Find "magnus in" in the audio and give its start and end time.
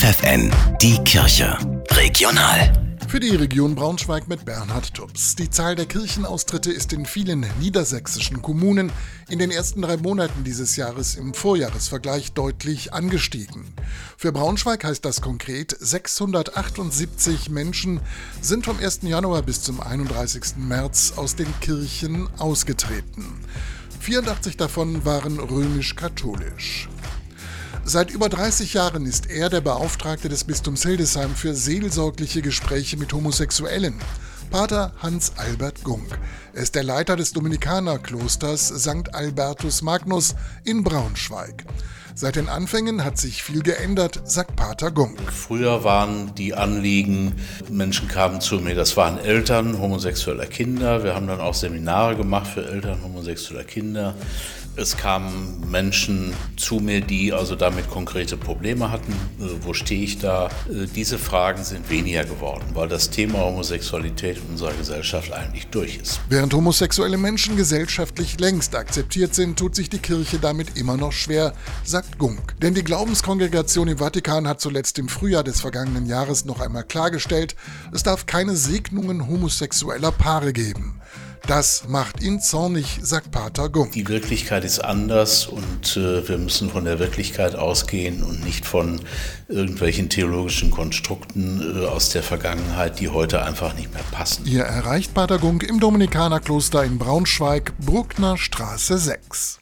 39.82-40.84